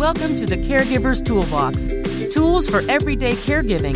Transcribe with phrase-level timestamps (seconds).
[0.00, 1.86] Welcome to the Caregiver's Toolbox
[2.32, 3.92] tools for everyday caregiving.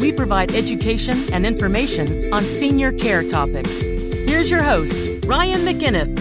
[0.00, 3.78] We provide education and information on senior care topics.
[3.78, 6.18] Here's your host, Ryan McInnes.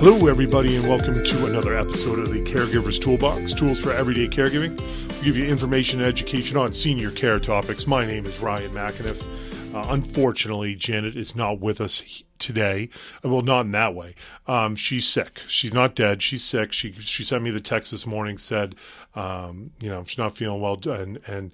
[0.00, 4.76] Hello, everybody, and welcome to another episode of the Caregiver's Toolbox Tools for Everyday Caregiving.
[5.20, 7.86] We give you information and education on senior care topics.
[7.86, 9.24] My name is Ryan McInnes.
[9.72, 12.88] Uh, unfortunately, Janet is not with us today.
[13.22, 14.16] Well, not in that way.
[14.48, 15.42] Um, she's sick.
[15.46, 16.22] She's not dead.
[16.22, 16.72] She's sick.
[16.72, 18.36] She she sent me the text this morning.
[18.36, 18.74] Said,
[19.14, 21.52] um, you know, she's not feeling well, and and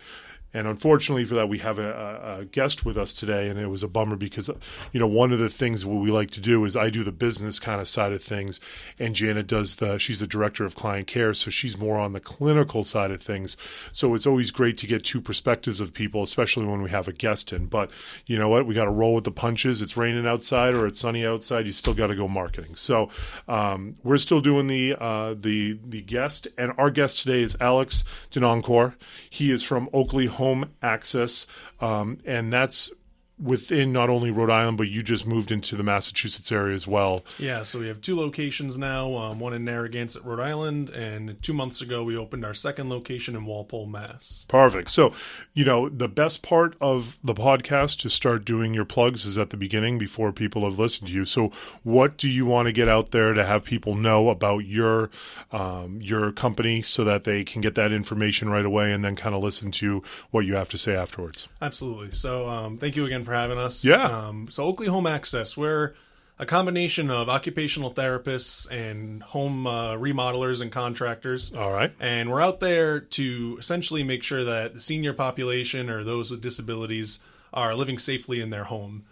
[0.55, 3.83] and unfortunately for that, we have a, a, guest with us today, and it was
[3.83, 4.49] a bummer because,
[4.93, 7.13] you know, one of the things what we like to do is I do the
[7.13, 8.61] business kind of side of things,
[8.99, 9.99] and Janet does the.
[9.99, 13.57] She's the director of client care, so she's more on the clinical side of things.
[13.93, 17.13] So it's always great to get two perspectives of people, especially when we have a
[17.13, 17.67] guest in.
[17.67, 17.91] But
[18.25, 18.67] you know what?
[18.67, 19.83] We got to roll with the punches.
[19.83, 21.67] It's raining outside or it's sunny outside.
[21.67, 22.77] You still got to go marketing.
[22.77, 23.11] So
[23.49, 28.05] um, we're still doing the uh, the the guest, and our guest today is Alex
[28.31, 28.95] DeNoncour.
[29.29, 31.47] He is from Oakley Home access,
[31.81, 32.91] um, and that's
[33.39, 37.23] within not only Rhode Island, but you just moved into the Massachusetts area as well.
[37.39, 41.53] Yeah, so we have two locations now, um, one in Narragansett, Rhode Island, and two
[41.53, 44.47] months ago we opened our second location in Walpole, Mass.
[44.49, 44.91] Perfect.
[44.91, 45.13] So,
[45.53, 49.51] you know, the best part of the podcast to start doing your plugs is at
[49.51, 51.27] the beginning before people have listened to you.
[51.27, 55.11] So, what do you want to get out there to have people know about your
[55.53, 59.35] um, your company so that they can get that information right away and then kind
[59.35, 61.49] of listen to what you have to say afterwards?
[61.61, 62.15] Absolutely.
[62.15, 63.85] So, um, thank you again for having us.
[63.85, 64.05] Yeah.
[64.05, 65.95] Um, so Oakley Home Access, we're
[66.39, 71.55] a combination of occupational therapists and home uh, remodelers and contractors.
[71.55, 71.93] All right.
[71.99, 76.41] And we're out there to essentially make sure that the senior population or those with
[76.41, 77.21] disabilities
[77.53, 79.05] are living safely in their home.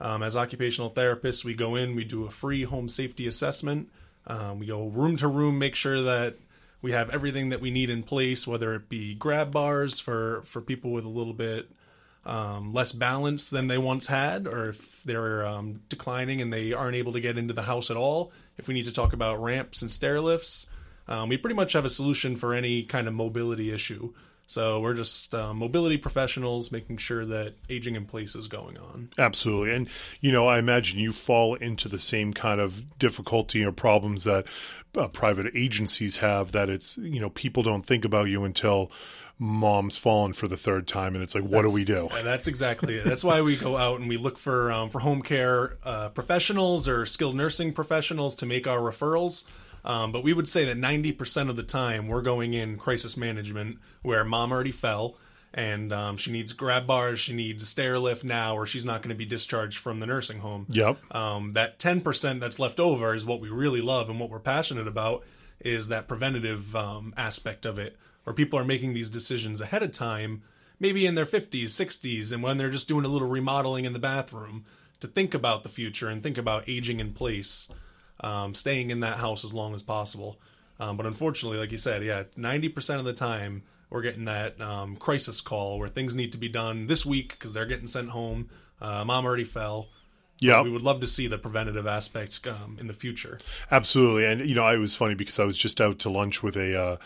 [0.00, 3.88] Um, as occupational therapists, we go in, we do a free home safety assessment.
[4.26, 6.36] Um, we go room to room, make sure that
[6.80, 10.60] we have everything that we need in place, whether it be grab bars for, for
[10.60, 11.68] people with a little bit
[12.24, 16.96] um, less balance than they once had, or if they're um, declining and they aren't
[16.96, 18.32] able to get into the house at all.
[18.56, 20.66] If we need to talk about ramps and stair lifts,
[21.06, 24.12] um, we pretty much have a solution for any kind of mobility issue.
[24.46, 29.10] So we're just uh, mobility professionals making sure that aging in place is going on.
[29.18, 29.74] Absolutely.
[29.74, 29.88] And,
[30.22, 34.46] you know, I imagine you fall into the same kind of difficulty or problems that
[34.96, 38.90] uh, private agencies have that it's, you know, people don't think about you until
[39.38, 42.08] mom's fallen for the third time, and it's like, what that's, do we do?
[42.08, 43.04] and That's exactly it.
[43.04, 46.88] That's why we go out and we look for um, for home care uh, professionals
[46.88, 49.44] or skilled nursing professionals to make our referrals.
[49.84, 53.78] Um, but we would say that 90% of the time we're going in crisis management
[54.02, 55.16] where mom already fell
[55.54, 59.00] and um, she needs grab bars, she needs a stair lift now, or she's not
[59.02, 60.66] going to be discharged from the nursing home.
[60.68, 61.14] Yep.
[61.14, 64.86] Um, that 10% that's left over is what we really love and what we're passionate
[64.86, 65.24] about
[65.60, 67.96] is that preventative um, aspect of it
[68.28, 70.42] where people are making these decisions ahead of time,
[70.78, 73.98] maybe in their 50s, 60s, and when they're just doing a little remodeling in the
[73.98, 74.66] bathroom
[75.00, 77.68] to think about the future and think about aging in place,
[78.20, 80.38] um, staying in that house as long as possible.
[80.78, 84.96] Um, but unfortunately, like you said, yeah, 90% of the time we're getting that um,
[84.96, 88.50] crisis call where things need to be done this week because they're getting sent home.
[88.78, 89.88] Uh, mom already fell.
[90.40, 93.38] Yeah, we would love to see the preventative aspects um, in the future.
[93.70, 96.56] Absolutely, and you know, I was funny because I was just out to lunch with
[96.56, 96.96] a uh,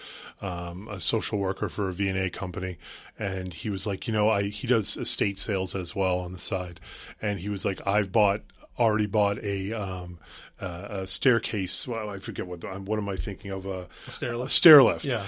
[0.47, 2.79] um, a social worker for a VNA company,
[3.19, 6.39] and he was like, you know, I he does estate sales as well on the
[6.39, 6.79] side,
[7.23, 8.43] and he was like, I've bought
[8.79, 10.19] already bought a um,
[10.61, 11.89] uh, a staircase.
[11.89, 14.53] Well, I forget what what am I thinking of a, a stair lift.
[14.53, 15.05] A stair lift.
[15.07, 15.27] Yeah,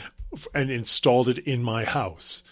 [0.54, 2.42] and installed it in my house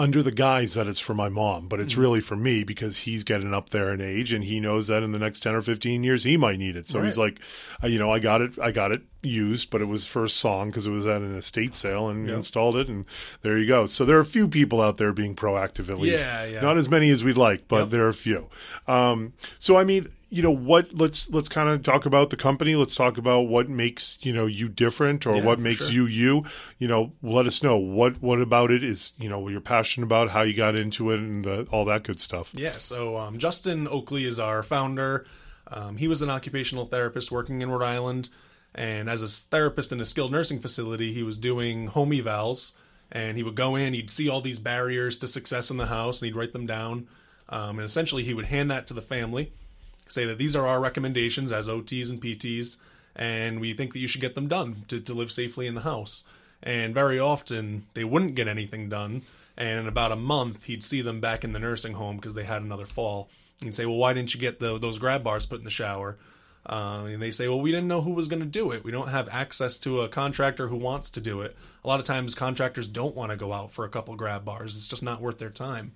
[0.00, 2.00] under the guise that it's for my mom, but it's mm-hmm.
[2.00, 5.12] really for me because he's getting up there in age and he knows that in
[5.12, 6.88] the next 10 or 15 years he might need it.
[6.88, 7.06] So right.
[7.06, 7.38] he's like,
[7.84, 10.28] uh, you know, I got it, I got it used, but it was for a
[10.28, 12.36] song because it was at an estate sale and yep.
[12.36, 12.88] installed it.
[12.88, 13.04] And
[13.42, 13.86] there you go.
[13.86, 16.24] So there are a few people out there being proactive, at least.
[16.24, 16.60] Yeah, yeah.
[16.62, 17.90] Not as many as we'd like, but yep.
[17.90, 18.48] there are a few.
[18.88, 22.76] Um, so, I mean, you know what let's let's kind of talk about the company.
[22.76, 25.90] Let's talk about what makes you know you different or yeah, what makes sure.
[25.90, 26.44] you you.
[26.78, 30.06] You know let us know what what about it is you know what you're passionate
[30.06, 32.52] about how you got into it and the, all that good stuff.
[32.54, 35.26] Yeah so um, justin oakley is our founder.
[35.66, 38.28] Um, he was an occupational therapist working in rhode island
[38.74, 42.74] and as a therapist in a skilled nursing facility he was doing home evals
[43.10, 46.20] and he would go in he'd see all these barriers to success in the house
[46.20, 47.08] and he'd write them down.
[47.48, 49.52] Um, and essentially he would hand that to the family
[50.10, 52.78] say that these are our recommendations as OTs and PTs,
[53.16, 55.82] and we think that you should get them done to, to live safely in the
[55.82, 56.24] house.
[56.62, 59.22] And very often they wouldn't get anything done,
[59.56, 62.44] and in about a month he'd see them back in the nursing home because they
[62.44, 63.28] had another fall.
[63.62, 66.18] He'd say, "Well, why didn't you get the, those grab bars put in the shower?"
[66.66, 68.84] Uh, and they say, well, we didn't know who was going to do it.
[68.84, 71.56] We don't have access to a contractor who wants to do it.
[71.84, 74.76] A lot of times, contractors don't want to go out for a couple grab bars.
[74.76, 75.92] It's just not worth their time.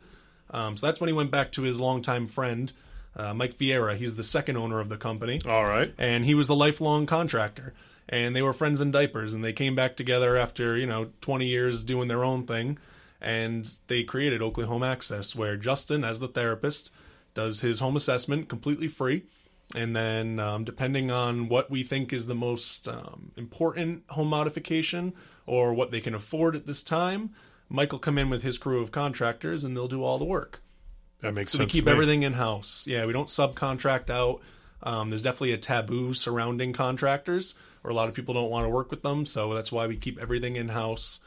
[0.50, 2.72] Um, so that's when he went back to his longtime friend,
[3.16, 3.96] uh, Mike Vieira.
[3.96, 5.40] He's the second owner of the company.
[5.46, 5.92] All right.
[5.98, 7.74] And he was a lifelong contractor.
[8.08, 9.34] And they were friends in diapers.
[9.34, 12.78] And they came back together after, you know, 20 years doing their own thing.
[13.20, 16.92] And they created Oakley Home Access, where Justin, as the therapist,
[17.32, 19.24] does his home assessment completely free.
[19.74, 25.14] And then, um, depending on what we think is the most um, important home modification
[25.46, 27.30] or what they can afford at this time,
[27.68, 30.60] Mike will come in with his crew of contractors and they'll do all the work.
[31.24, 31.72] That makes So sense.
[31.72, 32.86] we keep everything in house.
[32.86, 34.40] Yeah, we don't subcontract out.
[34.82, 38.68] Um, there's definitely a taboo surrounding contractors, or a lot of people don't want to
[38.68, 39.24] work with them.
[39.24, 41.20] So that's why we keep everything in house.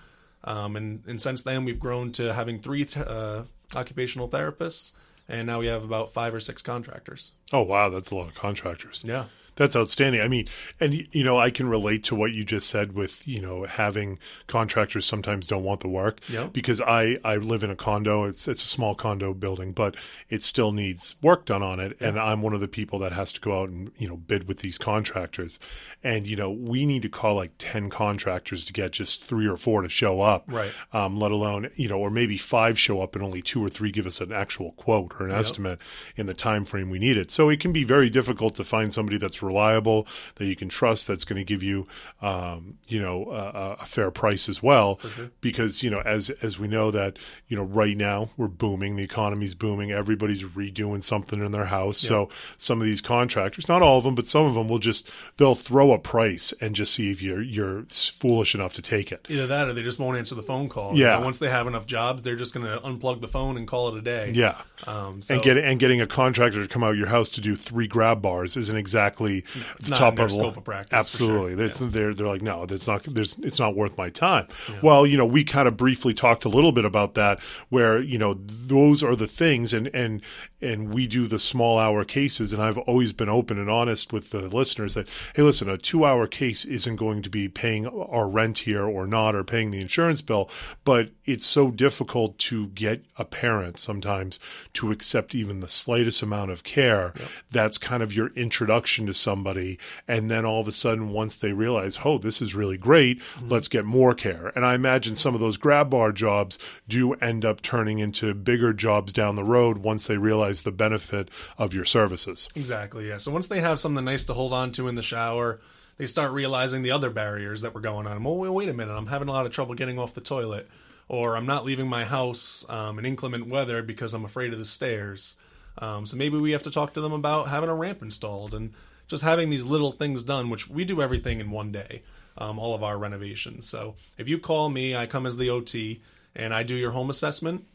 [0.43, 3.43] Um, and, and since then, we've grown to having three th- uh,
[3.75, 4.91] occupational therapists,
[5.27, 7.33] and now we have about five or six contractors.
[7.51, 9.01] Oh wow, that's a lot of contractors.
[9.03, 9.25] Yeah.
[9.57, 10.21] That's outstanding.
[10.21, 10.47] I mean,
[10.79, 14.19] and you know, I can relate to what you just said with you know having
[14.47, 16.21] contractors sometimes don't want the work.
[16.29, 16.47] Yeah.
[16.47, 18.23] Because I I live in a condo.
[18.23, 19.95] It's it's a small condo building, but
[20.29, 21.97] it still needs work done on it.
[21.99, 24.47] And I'm one of the people that has to go out and you know bid
[24.47, 25.59] with these contractors.
[26.03, 29.57] And you know, we need to call like ten contractors to get just three or
[29.57, 30.45] four to show up.
[30.47, 30.71] Right.
[30.93, 33.91] Um, let alone you know, or maybe five show up and only two or three
[33.91, 35.79] give us an actual quote or an estimate
[36.15, 37.31] in the time frame we need it.
[37.31, 41.07] So it can be very difficult to find somebody that's reliable that you can trust
[41.07, 41.87] that's going to give you,
[42.21, 44.99] um, you know, a, a fair price as well.
[45.41, 47.17] Because you know, as as we know that
[47.47, 51.97] you know, right now we're booming, the economy's booming, everybody's redoing something in their house.
[51.97, 55.09] So some of these contractors, not all of them, but some of them will just
[55.37, 59.25] they'll throw a price and just see if you're you're foolish enough to take it.
[59.29, 60.95] Either that or they just won't answer the phone call.
[60.95, 61.17] Yeah.
[61.19, 63.97] once they have enough jobs, they're just going to unplug the phone and call it
[63.97, 64.31] a day.
[64.33, 64.59] Yeah.
[64.85, 67.55] Um, so and get and getting a contractor to come out your house to do
[67.55, 69.36] three grab bars isn't exactly
[69.75, 71.65] it's the top in their of the scope of practice, Absolutely, sure.
[71.65, 74.47] It's- they're they're like no, that's not there's it's not worth my time.
[74.81, 77.39] Well, you know, we kind of briefly talked a little bit about that,
[77.69, 80.21] where you know those are the things, and and
[80.61, 84.31] and we do the small hour cases, and I've always been open and honest with
[84.31, 88.27] the listeners that hey, listen, a two hour case isn't going to be paying our
[88.27, 90.49] rent here or not, or paying the insurance bill,
[90.83, 94.39] but it's so difficult to get a parent sometimes
[94.73, 97.13] to accept even the slightest amount of care.
[97.51, 99.77] That's kind of your introduction to somebody.
[100.07, 103.49] And then all of a sudden, once they realize, oh, this is really great, mm-hmm.
[103.49, 104.51] let's get more care.
[104.55, 106.57] And I imagine some of those grab bar jobs
[106.87, 111.29] do end up turning into bigger jobs down the road once they realize the benefit
[111.57, 112.47] of your services.
[112.55, 113.17] Exactly, yeah.
[113.17, 115.59] So once they have something nice to hold on to in the shower,
[115.97, 118.23] they start realizing the other barriers that were going on.
[118.23, 120.67] Well, wait, wait a minute, I'm having a lot of trouble getting off the toilet,
[121.07, 124.65] or I'm not leaving my house um, in inclement weather because I'm afraid of the
[124.65, 125.37] stairs.
[125.79, 128.73] Um, so maybe we have to talk to them about having a ramp installed and
[129.07, 132.03] just having these little things done, which we do everything in one day,
[132.37, 133.67] um, all of our renovations.
[133.67, 136.01] So if you call me, I come as the OT
[136.35, 137.65] and I do your home assessment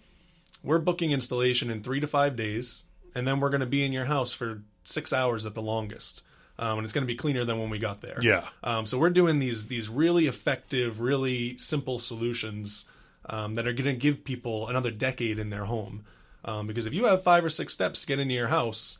[0.62, 3.93] we're booking installation in three to five days, and then we're going to be in
[3.93, 6.23] your house for six hours at the longest.
[6.59, 8.19] Um, and it's going to be cleaner than when we got there.
[8.20, 8.47] Yeah.
[8.62, 12.84] Um, so we're doing these these really effective, really simple solutions
[13.27, 16.05] um, that are going to give people another decade in their home.
[16.44, 18.98] Um, because if you have five or six steps to get into your house,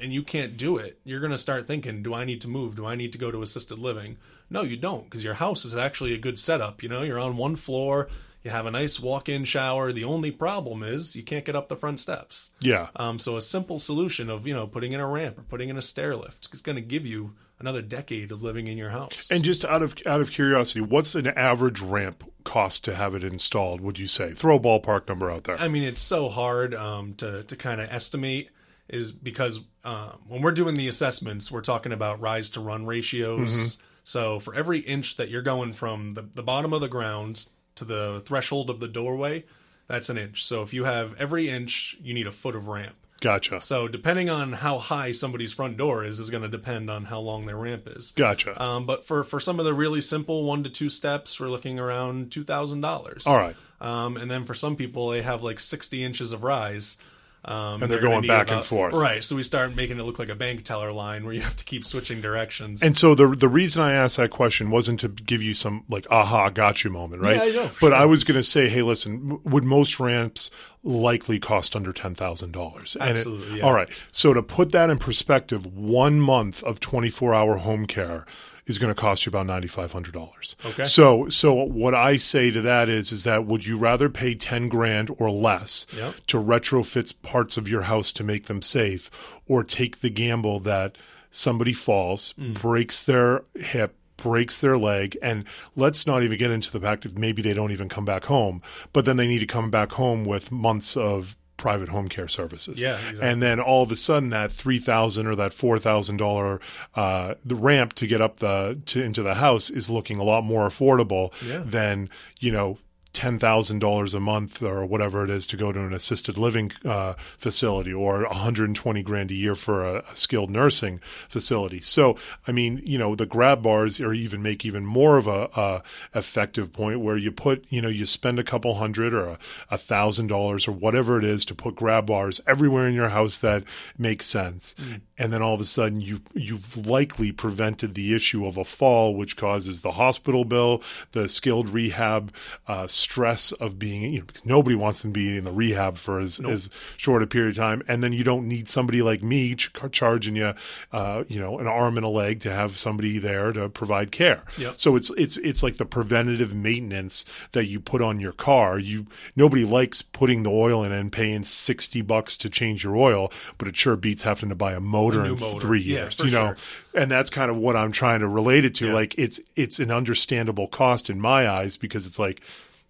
[0.00, 2.76] and you can't do it, you're going to start thinking, do I need to move?
[2.76, 4.16] Do I need to go to assisted living?
[4.48, 6.82] No, you don't, because your house is actually a good setup.
[6.82, 8.08] You know, you're on one floor,
[8.46, 9.92] you have a nice walk in shower.
[9.92, 12.50] The only problem is you can't get up the front steps.
[12.60, 12.90] Yeah.
[12.94, 15.76] Um, so a simple solution of, you know, putting in a ramp or putting in
[15.76, 19.32] a stair lift is going to give you another decade of living in your house.
[19.32, 23.24] And just out of out of curiosity, what's an average ramp cost to have it
[23.24, 23.80] installed?
[23.80, 24.32] Would you say?
[24.32, 25.56] Throw a ballpark number out there.
[25.58, 28.50] I mean, it's so hard um, to to kind of estimate,
[28.88, 33.78] is because um, when we're doing the assessments, we're talking about rise to run ratios.
[34.04, 37.44] So for every inch that you're going from the, the bottom of the ground
[37.76, 39.44] to the threshold of the doorway,
[39.86, 40.44] that's an inch.
[40.44, 42.96] So if you have every inch, you need a foot of ramp.
[43.20, 43.62] Gotcha.
[43.62, 47.20] So depending on how high somebody's front door is, is going to depend on how
[47.20, 48.12] long their ramp is.
[48.12, 48.62] Gotcha.
[48.62, 51.78] Um, but for for some of the really simple one to two steps, we're looking
[51.78, 53.26] around two thousand dollars.
[53.26, 53.56] All right.
[53.80, 56.98] Um, and then for some people, they have like sixty inches of rise.
[57.46, 58.92] Um, And they're going back and forth.
[58.92, 59.22] Right.
[59.22, 61.64] So we start making it look like a bank teller line where you have to
[61.64, 62.82] keep switching directions.
[62.82, 66.08] And so the the reason I asked that question wasn't to give you some like
[66.10, 67.36] aha got you moment, right?
[67.36, 67.94] Yeah, I know, but sure.
[67.94, 70.50] I was going to say, hey, listen, would most ramps
[70.82, 72.96] likely cost under ten thousand dollars?
[73.00, 73.64] Absolutely, yeah.
[73.64, 73.88] All right.
[74.10, 78.26] So to put that in perspective, one month of twenty four hour home care
[78.66, 80.56] is going to cost you about ninety five hundred dollars.
[80.64, 80.84] Okay.
[80.84, 84.68] So so what I say to that is is that would you rather pay ten
[84.68, 86.14] grand or less Yep.
[86.28, 89.10] to retrofit parts of your house to make them safe,
[89.46, 90.96] or take the gamble that
[91.30, 92.54] somebody falls, mm.
[92.60, 95.44] breaks their hip, breaks their leg, and
[95.76, 98.62] let's not even get into the fact that maybe they don't even come back home,
[98.92, 102.80] but then they need to come back home with months of private home care services.
[102.80, 103.22] Yeah, exactly.
[103.28, 106.60] And then all of a sudden that three thousand or that four thousand dollar
[106.94, 110.44] uh the ramp to get up the to into the house is looking a lot
[110.44, 111.62] more affordable Yeah.
[111.64, 112.10] than,
[112.40, 112.78] you know,
[113.16, 116.70] ten thousand dollars a month or whatever it is to go to an assisted living
[116.84, 121.00] uh, facility, or one hundred and twenty grand a year for a, a skilled nursing
[121.28, 121.80] facility.
[121.80, 125.48] So, I mean, you know, the grab bars are even make even more of a,
[125.56, 125.82] a
[126.14, 129.38] effective point where you put, you know, you spend a couple hundred or a,
[129.70, 133.38] a thousand dollars or whatever it is to put grab bars everywhere in your house
[133.38, 133.64] that
[133.96, 134.74] makes sense,
[135.16, 139.14] and then all of a sudden you you've likely prevented the issue of a fall,
[139.14, 140.82] which causes the hospital bill,
[141.12, 142.30] the skilled rehab
[142.68, 144.12] uh, stress of being.
[144.14, 147.26] You know, because nobody wants to be in the rehab for as, as short a
[147.26, 150.52] period of time, and then you don't need somebody like me ch- charging you,
[150.92, 154.42] uh, you know, an arm and a leg to have somebody there to provide care.
[154.58, 154.74] Yep.
[154.78, 158.78] So it's it's it's like the preventative maintenance that you put on your car.
[158.78, 163.30] You nobody likes putting the oil in and paying sixty bucks to change your oil,
[163.58, 165.60] but it sure beats having to buy a motor new in motor.
[165.60, 166.16] three Yeah, years.
[166.20, 167.02] for you know, sure.
[167.02, 168.88] and that's kind of what I'm trying to relate it to.
[168.88, 168.94] Yeah.
[168.94, 172.40] Like it's it's an understandable cost in my eyes because it's like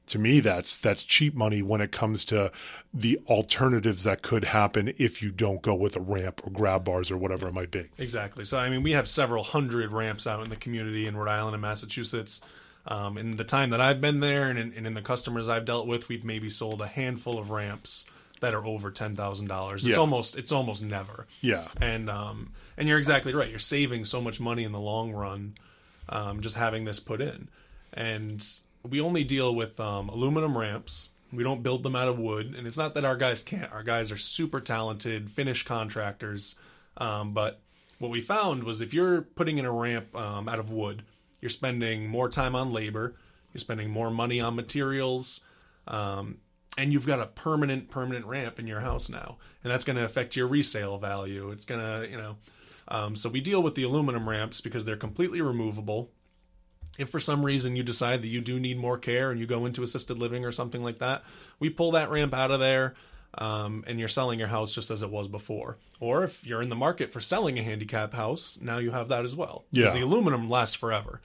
[0.07, 2.53] to me that's that's cheap money when it comes to
[2.95, 7.11] the alternatives that could happen if you don't go with a ramp or grab bars
[7.11, 7.87] or whatever it might be.
[7.99, 8.45] Exactly.
[8.45, 11.55] So, I mean, we have several hundred ramps out in the community in Rhode Island
[11.55, 12.41] and Massachusetts.
[12.89, 15.65] Um, in the time that I've been there and in, and in the customers I've
[15.65, 18.07] dealt with, we've maybe sold a handful of ramps
[18.41, 19.85] that are over ten thousand dollars.
[19.85, 20.01] It's Yeah.
[20.01, 21.27] almost it's almost never.
[21.41, 21.67] Yeah.
[21.81, 23.51] And um, and you're exactly right.
[23.51, 25.55] You're saving so much money in the long run,
[26.09, 27.49] um, just having this put in.
[27.93, 28.47] And
[28.87, 31.11] we only deal with um, aluminum ramps.
[31.33, 32.55] We don't build them out of wood.
[32.57, 33.73] And it's not that our guys can't.
[33.73, 36.55] Our guys are super talented, finished contractors.
[36.97, 37.61] Um, but
[37.99, 41.03] what we found was if you're putting in a ramp um, out of wood,
[41.41, 43.17] you're spending more time on labor.
[43.53, 45.41] You're spending more money on materials.
[45.89, 46.39] Um,
[46.79, 50.05] and you've got a permanent permanent ramp in your house now and that's going to
[50.05, 52.37] affect your resale value it's going to you know
[52.89, 56.11] um, so we deal with the aluminum ramps because they're completely removable
[56.99, 59.67] if for some reason you decide that you do need more care and you go
[59.67, 61.23] into assisted living or something like that
[61.59, 62.95] we pull that ramp out of there
[63.39, 65.77] um, and you're selling your house just as it was before.
[66.01, 69.25] Or if you're in the market for selling a handicap house now you have that
[69.27, 69.65] as well.
[69.73, 69.99] Because Yeah.
[70.01, 71.21] the aluminum lasts forever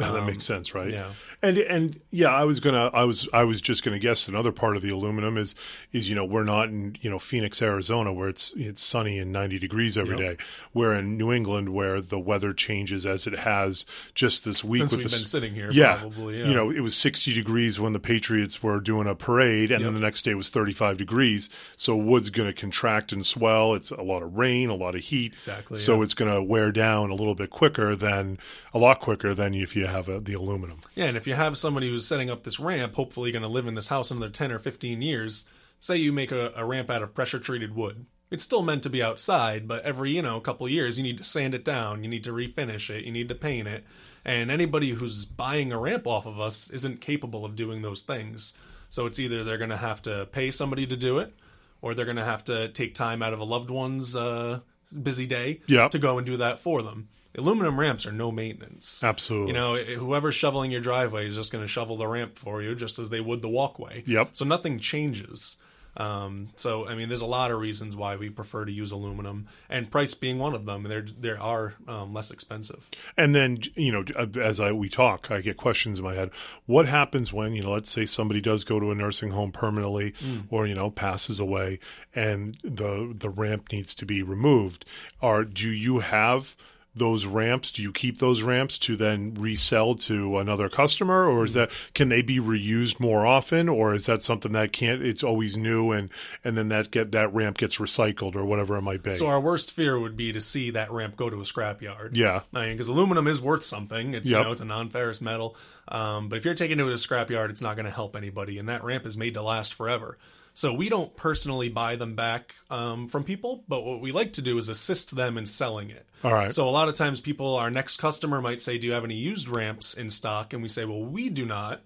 [0.00, 0.88] Yeah, that makes sense, right?
[0.88, 1.12] Um, yeah.
[1.40, 4.76] And and yeah, I was gonna, I was, I was just gonna guess another part
[4.76, 5.54] of the aluminum is
[5.92, 9.32] is you know we're not in you know Phoenix, Arizona, where it's it's sunny and
[9.32, 10.30] ninety degrees every day.
[10.30, 10.40] Yep.
[10.74, 14.80] We're in New England, where the weather changes as it has just this week.
[14.80, 16.48] Since with we've the, been sitting here, yeah, probably, yeah.
[16.48, 19.94] you know, it was sixty degrees when the Patriots were doing a parade, and then
[19.94, 21.48] the next day was thirty five degrees.
[21.76, 23.74] So wood's going to contract and swell.
[23.74, 25.34] It's a lot of rain, a lot of heat.
[25.34, 26.02] Exactly, So yeah.
[26.02, 28.38] it's going to wear down a little bit quicker than
[28.74, 30.80] a lot quicker than if you have a, the aluminum.
[30.94, 33.66] Yeah, and if you have somebody who's setting up this ramp, hopefully going to live
[33.66, 35.46] in this house another 10 or 15 years,
[35.80, 38.06] say you make a, a ramp out of pressure treated wood.
[38.30, 41.18] It's still meant to be outside, but every, you know, couple of years you need
[41.18, 43.84] to sand it down, you need to refinish it, you need to paint it.
[44.24, 48.52] And anybody who's buying a ramp off of us isn't capable of doing those things.
[48.90, 51.32] So it's either they're going to have to pay somebody to do it,
[51.80, 54.60] or they're going to have to take time out of a loved one's uh,
[55.02, 55.88] busy day Yeah.
[55.88, 57.08] to go and do that for them.
[57.38, 59.02] Aluminum ramps are no maintenance.
[59.02, 59.48] Absolutely.
[59.48, 62.74] You know, whoever's shoveling your driveway is just going to shovel the ramp for you,
[62.74, 64.02] just as they would the walkway.
[64.06, 64.30] Yep.
[64.32, 65.56] So nothing changes.
[65.96, 69.48] Um, so I mean, there's a lot of reasons why we prefer to use aluminum,
[69.68, 70.84] and price being one of them.
[70.84, 72.88] There, there are um, less expensive.
[73.16, 74.04] And then, you know,
[74.40, 76.30] as I we talk, I get questions in my head.
[76.66, 80.14] What happens when, you know, let's say somebody does go to a nursing home permanently
[80.50, 81.80] or, you know, passes away
[82.14, 84.84] and the the ramp needs to be removed?
[85.20, 86.56] Are do you have
[86.94, 87.70] those ramps?
[87.70, 92.08] Do you keep those ramps to then resell to another customer or is that can
[92.08, 96.10] they be reused more often or is that something that can't it's always new and
[96.44, 99.14] and then that get that ramp gets recycled or whatever it might be?
[99.14, 102.10] So our worst fear would be to see that ramp go to a scrapyard.
[102.16, 102.42] yeah.
[102.52, 104.14] I mean, because aluminum is worth something.
[104.14, 105.56] It's you know it's a non-ferrous metal.
[105.88, 108.58] Um, but if you're taking it to a scrapyard, it's not going to help anybody,
[108.58, 110.18] and that ramp is made to last forever.
[110.58, 114.42] So we don't personally buy them back um, from people, but what we like to
[114.42, 116.04] do is assist them in selling it.
[116.24, 116.52] All right.
[116.52, 119.14] So a lot of times, people, our next customer might say, "Do you have any
[119.14, 121.82] used ramps in stock?" And we say, "Well, we do not."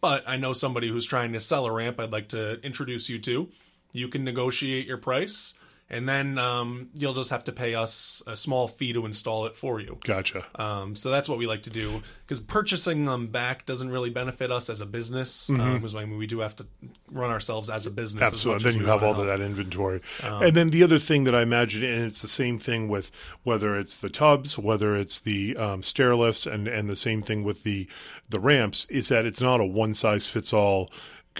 [0.00, 2.00] But I know somebody who's trying to sell a ramp.
[2.00, 3.50] I'd like to introduce you to.
[3.92, 5.52] You can negotiate your price.
[5.90, 9.56] And then um, you'll just have to pay us a small fee to install it
[9.56, 9.98] for you.
[10.02, 10.44] Gotcha.
[10.54, 14.50] Um, so that's what we like to do because purchasing them back doesn't really benefit
[14.50, 15.50] us as a business.
[15.50, 16.66] Because I mean, we do have to
[17.10, 18.22] run ourselves as a business.
[18.22, 18.70] as Absolutely.
[18.70, 20.00] Then you have all of that inventory.
[20.22, 23.10] and then the other thing that I imagine, and it's the same thing with
[23.42, 27.44] whether it's the tubs, whether it's the um, stair lifts, and, and the same thing
[27.44, 27.86] with the,
[28.30, 30.90] the ramps, is that it's not a one size fits all.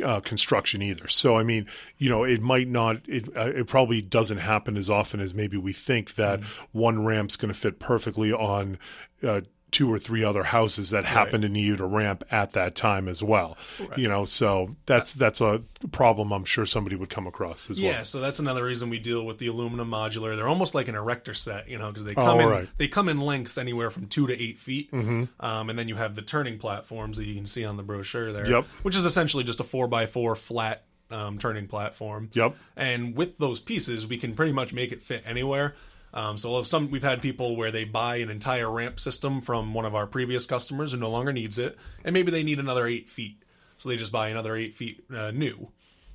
[0.03, 1.07] Uh, construction either.
[1.07, 1.67] So I mean,
[1.99, 2.97] you know, it might not.
[3.07, 6.41] It uh, it probably doesn't happen as often as maybe we think that
[6.73, 8.77] one ramp's going to fit perfectly on
[9.23, 9.43] uh,
[9.75, 13.25] two or three other houses that happen to need a ramp at that time as
[13.25, 13.59] well.
[13.97, 17.89] You know, so that's that's a problem I'm sure somebody would come across as Yeah,
[17.89, 17.99] well.
[17.99, 20.37] Yeah, so that's another reason we deal with the aluminum modular.
[20.37, 22.69] They're almost like an erector set, you know, because they come Oh, in right.
[22.77, 25.25] they come in length anywhere from two to eight feet, mm-hmm.
[25.45, 28.33] um, and then you have the turning platforms that you can see on the brochure
[28.33, 28.65] there, Yep.
[28.83, 32.31] which is essentially just a four by four flat um, turning platform.
[32.33, 32.55] Yep.
[32.77, 35.75] And with those pieces, we can pretty much make it fit anywhere.
[36.15, 39.85] Um, so some we've had people where they buy an entire ramp system from one
[39.85, 43.11] of our previous customers who no longer needs it, and maybe they need another eight
[43.11, 43.43] feet,
[43.79, 45.69] so they just buy another eight feet uh, new.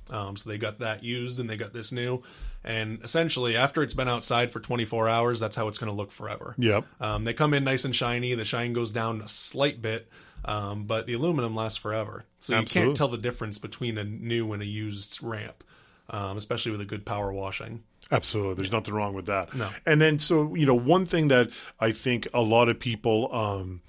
[0.08, 2.22] Um, so they got that used and they got this new,
[2.64, 6.10] and essentially after it's been outside for 24 hours, that's how it's going to look
[6.10, 6.54] forever.
[6.58, 6.86] Yep.
[6.98, 8.34] Um, they come in nice and shiny.
[8.34, 10.08] The shine goes down a slight bit,
[10.46, 12.24] um, but the aluminum lasts forever.
[12.40, 15.62] So you can't tell the difference between a new and a used ramp,
[16.08, 17.82] um, especially with a good power washing.
[18.10, 18.54] Absolutely.
[18.54, 19.54] There's nothing wrong with that.
[19.54, 19.68] No.
[19.86, 23.82] And then, so, you know, one thing that I think a lot of people um,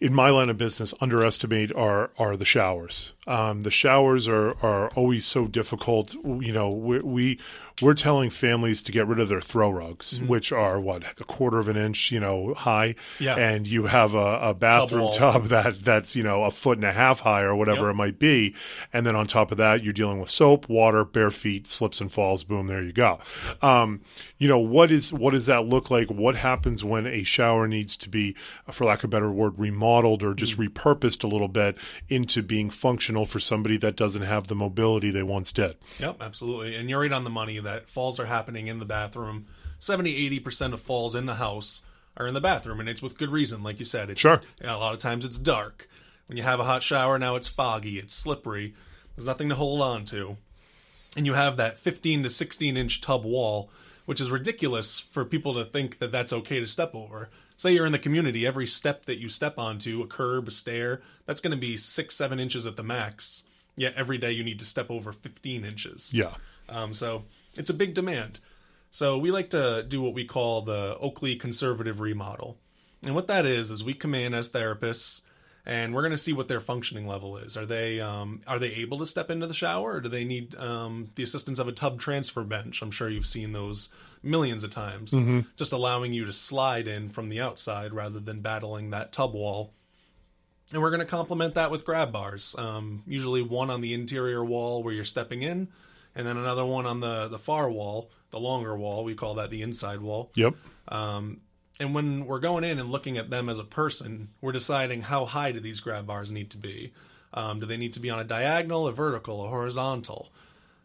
[0.00, 3.12] in my line of business underestimate are are the showers.
[3.28, 6.14] Um, the showers are, are always so difficult.
[6.14, 7.38] You know, we, we
[7.80, 11.60] we're telling families to get rid of their throw rugs, which are what a quarter
[11.60, 13.36] of an inch, you know, high, Yeah.
[13.36, 15.12] and you have a, a bathroom wall.
[15.12, 17.90] tub that that's you know a foot and a half high or whatever Yep.
[17.90, 18.54] it might be,
[18.92, 22.10] and then on top of that you're dealing with soap, water, bare feet, slips and
[22.10, 22.42] falls.
[22.42, 23.20] Boom, there you go.
[23.62, 24.00] Um,
[24.38, 26.08] you know what is what does that look like?
[26.10, 28.34] What happens when a shower needs to be,
[28.72, 31.76] for lack of a better word, remodeled or just repurposed a little bit
[32.08, 35.76] into being functional for somebody that doesn't have the mobility they once did?
[35.98, 36.76] Yep, absolutely.
[36.76, 39.46] And you're right on the money that falls are happening in the bathroom.
[39.78, 41.82] 70 80% of falls in the house
[42.16, 43.62] are in the bathroom, and it's with good reason.
[43.62, 44.40] Like you said, it's, Sure.
[44.60, 45.88] you know, a lot of times it's dark.
[46.26, 48.74] When you have a hot shower, now it's foggy, it's slippery,
[49.16, 50.36] there's nothing to hold on to.
[51.16, 53.70] And you have that 15 to 16 inch tub wall,
[54.04, 57.30] which is ridiculous for people to think that that's okay to step over.
[57.58, 61.02] Say you're in the community, every step that you step onto, a curb, a stair,
[61.26, 63.42] that's going to be six, seven inches at the max.
[63.76, 66.14] Yet every day you need to step over 15 inches.
[66.14, 66.34] Yeah.
[66.68, 68.38] Um, so it's a big demand.
[68.92, 72.58] So we like to do what we call the Oakley conservative remodel.
[73.04, 75.22] And what that is is we come in as therapists
[75.68, 77.56] and we're going to see what their functioning level is.
[77.56, 80.56] Are they um, are they able to step into the shower or do they need
[80.56, 82.82] um, the assistance of a tub transfer bench?
[82.82, 83.90] I'm sure you've seen those
[84.22, 85.12] millions of times.
[85.56, 89.74] Just allowing you to slide in from the outside rather than battling that tub wall
[90.72, 92.54] and we're going to complement that with grab bars.
[92.58, 95.68] Um, usually one on the interior wall where you're stepping in,
[96.14, 99.04] and then another one on the the far wall, the longer wall.
[99.04, 100.30] We call that the inside wall.
[100.34, 100.54] Yep.
[101.80, 105.24] And when we're going in and looking at them as a person, we're deciding how
[105.24, 106.92] high do these grab bars need to be.
[107.32, 110.30] Um, do they need to be on a diagonal, a vertical, a horizontal?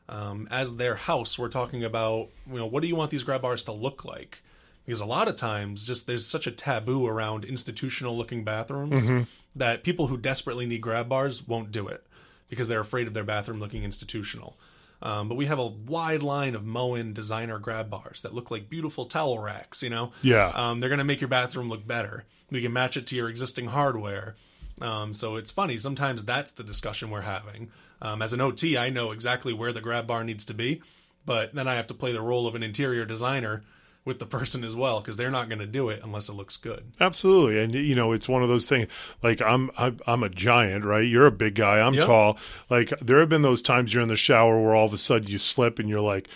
[0.10, 3.42] Um, as their house, we're talking about you know what do you want these grab
[3.42, 4.44] bars to look like?
[4.86, 9.10] Because a lot of times, just there's such a taboo around institutional looking bathrooms
[9.56, 12.06] that people who desperately need grab bars won't do it
[12.50, 14.58] because they're afraid of their bathroom looking institutional.
[15.04, 18.70] Um, but we have a wide line of Moen designer grab bars that look like
[18.70, 19.84] beautiful towel racks.
[19.84, 20.48] You know, Yeah.
[20.56, 22.26] um, they're going to make your bathroom look better.
[22.50, 24.36] We can match it to your existing hardware.
[24.82, 25.78] Um, so it's funny.
[25.78, 27.70] Sometimes that's the discussion we're having.
[28.02, 30.82] Um, as an OT, I know exactly where the grab bar needs to be,
[31.26, 33.64] but then I have to play the role of an interior designer
[34.06, 36.58] with the person as well because they're not going to do it unless it looks
[36.58, 36.84] good.
[37.00, 38.88] Absolutely, and you know it's one of those things.
[39.22, 41.08] Like I'm, I'm, I'm a giant, right?
[41.08, 41.80] You're a big guy.
[41.80, 42.06] I'm Yep.
[42.06, 42.38] tall.
[42.70, 45.28] Like there have been those times you're in the shower where all of a sudden
[45.28, 46.28] you slip and you're like,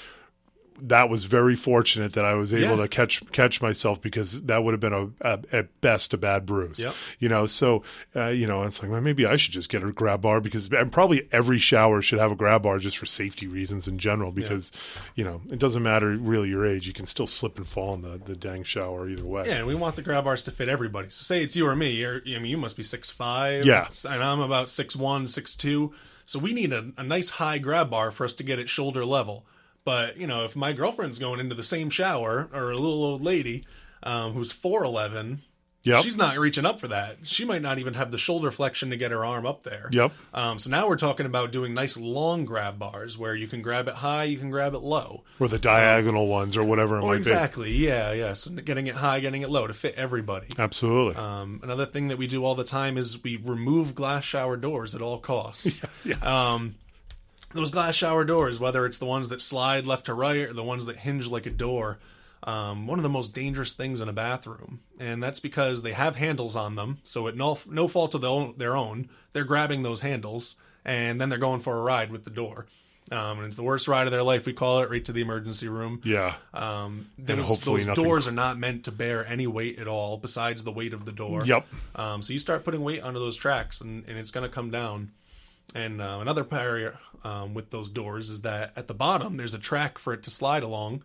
[0.81, 2.83] "That was very fortunate that I was able Yeah.
[2.83, 6.45] to catch catch myself because that would have been a, a at best a bad
[6.45, 6.93] bruise." Yep.
[7.19, 7.83] You know, so
[8.15, 10.71] uh, you know it's like well, maybe I should just get a grab bar because
[10.71, 14.31] and probably every shower should have a grab bar just for safety reasons in general
[14.31, 14.71] because
[15.15, 16.87] you know it doesn't matter really your age.
[16.87, 19.43] You can still slip and fall in the the dang shower either way.
[19.47, 21.09] Yeah, and we want the grab bars to fit everybody.
[21.09, 21.91] So say it's you or me.
[21.91, 23.65] You're, I mean, you must be six five.
[23.65, 23.87] Yeah.
[24.09, 25.93] and I'm about six one, six two.
[26.25, 29.05] So we need a, a nice high grab bar for us to get it shoulder
[29.05, 29.45] level.
[29.87, 33.21] But you know, if my girlfriend's going into the same shower or a little old
[33.21, 33.63] lady
[34.03, 35.43] um, who's four eleven,
[35.83, 36.03] Yep.
[36.03, 37.19] She's not reaching up for that.
[37.23, 39.87] She might not even have the shoulder flexion to get her arm up there.
[39.93, 40.11] Yep.
[40.33, 43.87] Um, so now we're talking about doing nice long grab bars where you can grab
[43.87, 45.23] it high, you can grab it low.
[45.39, 47.71] or the diagonal ones or whatever it Oh, might exactly.
[47.71, 48.33] Yeah, yeah.
[48.33, 50.47] So getting it high, getting it low to fit everybody.
[50.59, 51.15] Absolutely.
[51.15, 54.93] Um, another thing that we do all the time is we remove glass shower doors
[54.93, 55.81] at all costs.
[56.21, 56.75] Um,
[57.57, 60.63] those glass shower doors, whether it's the ones that slide left to right or the
[60.63, 61.99] ones that hinge like a door,
[62.43, 66.15] um, one of the most dangerous things in a bathroom, and that's because they have
[66.15, 66.99] handles on them.
[67.03, 71.19] So at no no fault of their own, their own, they're grabbing those handles and
[71.19, 72.65] then they're going for a ride with the door.
[73.11, 74.45] Um, and it's the worst ride of their life.
[74.45, 76.01] We call it right to the emergency room.
[76.03, 76.35] yeah.
[76.53, 80.63] Um, those, those nothing- doors are not meant to bear any weight at all besides
[80.63, 81.45] the weight of the door.
[81.45, 81.67] Yep.
[81.95, 84.71] Um, so you start putting weight onto those tracks, and, and it's going to come
[84.71, 85.11] down.
[85.75, 89.59] And uh, another barrier um, with those doors is that at the bottom there's a
[89.59, 91.03] track for it to slide along.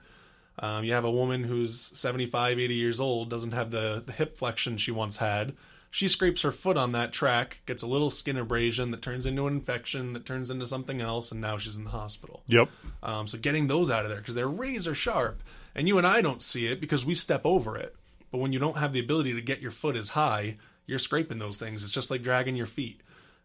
[0.58, 4.36] Um, you have a woman who's 75, 80 years old, doesn't have the, the hip
[4.36, 5.54] flexion she once had.
[5.90, 9.46] She scrapes her foot on that track, gets a little skin abrasion that turns into
[9.46, 12.42] an infection, that turns into something else, and now she's in the hospital.
[12.46, 12.70] Yep.
[13.02, 15.42] Um, so getting those out of there because they're razor sharp,
[15.74, 17.94] and you and I don't see it because we step over it.
[18.30, 21.38] But when you don't have the ability to get your foot as high, you're scraping
[21.38, 21.84] those things.
[21.84, 23.02] It's just like dragging your feet.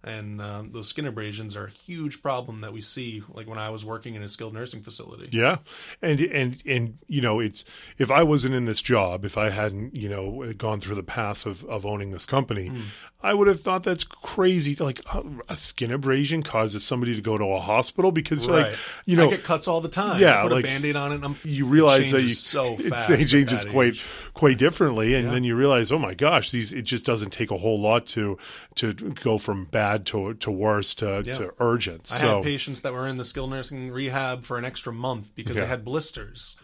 [0.08, 3.24] And um, those skin abrasions are a huge problem that we see.
[3.30, 5.30] Like when I was working in a skilled nursing facility.
[5.32, 5.58] Yeah,
[6.02, 7.66] and and and you know, it's
[7.98, 11.46] if I wasn't in this job, if I hadn't you know gone through the path
[11.46, 12.82] of of owning this company, Hmm.
[13.22, 14.76] I would have thought that's crazy.
[14.76, 15.02] Like
[15.50, 18.70] a skin abrasion causes somebody to go to a hospital because Right.
[18.72, 20.22] like you know I get cuts all the time.
[20.22, 22.28] Yeah, I put like, a band-aid on it and I'm you realize it that you
[22.28, 23.10] changes so it fast.
[23.10, 24.06] changes at that quite age.
[24.34, 27.58] quite differently, and then you realize, oh my gosh, these it just doesn't take a
[27.58, 28.38] whole lot to
[28.76, 32.08] to go from bad to to worse to to urgent.
[32.12, 35.34] I so had patients that were in the skilled nursing rehab for an extra month
[35.36, 35.64] because Yeah.
[35.64, 36.56] they had blisters.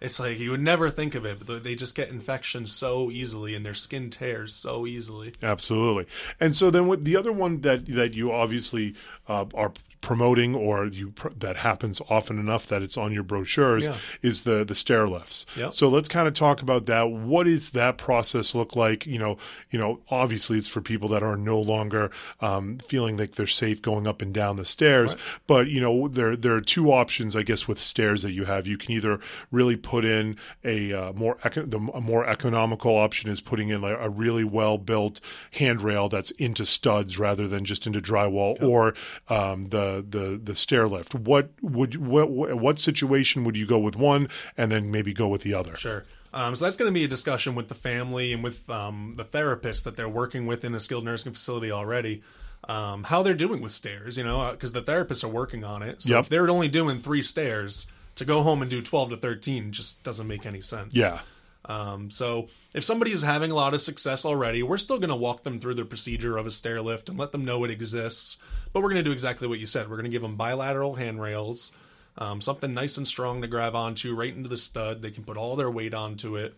[0.00, 3.54] It's like you would never think of it, but they just get infections so easily
[3.54, 5.32] and their skin tears so easily.
[5.42, 6.06] Absolutely.
[6.40, 8.94] And so then with the other one that that you obviously
[9.28, 9.72] uh, are
[10.02, 13.96] promoting or you pr- that happens often enough that it's on your brochures Yeah.
[14.20, 15.46] is the the stair lifts.
[15.56, 15.72] Yep.
[15.72, 17.10] So let's kind of talk about that.
[17.10, 19.06] What does that process look like?
[19.06, 19.38] You know,
[19.70, 22.10] you know, obviously it's for people that are no longer
[22.40, 25.16] um, feeling like they're safe going up and down the stairs.
[25.46, 28.66] But you know, there there are two options, I guess, with stairs that you have.
[28.66, 33.30] You can either really put in a uh, more eco- the a more economical option
[33.30, 35.20] is putting in like a really well built
[35.52, 38.94] handrail that's into studs rather than just into drywall, or
[39.28, 41.14] um, the the the stair lift.
[41.14, 45.42] What would what what situation would you go with one and then maybe go with
[45.42, 45.76] the other?
[45.76, 46.04] Sure.
[46.34, 49.24] Um, so that's going to be a discussion with the family and with um, the
[49.24, 52.22] therapist that they're working with in a skilled nursing facility already.
[52.68, 56.02] Um, how they're doing with stairs, you know, because the therapists are working on it.
[56.02, 56.20] So Yep.
[56.24, 60.02] if they're only doing three stairs, to go home and do 12 to 13 just
[60.02, 60.94] doesn't make any sense.
[60.94, 61.20] Yeah.
[61.64, 65.16] Um, so if somebody is having a lot of success already, we're still going to
[65.16, 68.38] walk them through the procedure of a stair lift and let them know it exists.
[68.72, 69.88] But we're going to do exactly what you said.
[69.88, 71.72] We're going to give them bilateral handrails,
[72.18, 75.02] um, something nice and strong to grab onto right into the stud.
[75.02, 76.54] They can put all their weight onto it.